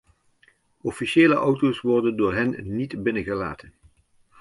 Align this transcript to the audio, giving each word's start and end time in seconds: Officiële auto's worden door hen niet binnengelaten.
Officiële 0.81 1.33
auto's 1.35 1.81
worden 1.81 2.17
door 2.17 2.33
hen 2.35 2.75
niet 2.75 3.03
binnengelaten. 3.03 3.73